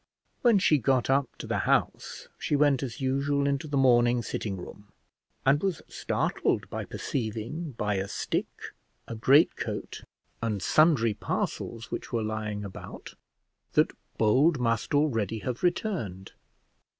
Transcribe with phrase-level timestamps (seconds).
[0.41, 4.57] When she got up to the house, she went, as usual, into the morning sitting
[4.57, 4.87] room,
[5.45, 8.73] and was startled by perceiving, by a stick,
[9.07, 10.01] a greatcoat,
[10.41, 13.13] and sundry parcels which were lying about,
[13.73, 16.31] that Bold must already have returned.